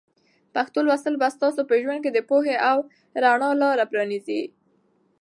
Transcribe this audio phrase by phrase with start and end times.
[0.55, 2.77] پښتو لوستل به ستاسو په ژوند کې د پوهې او
[3.23, 4.41] رڼا لاره پرانیزي.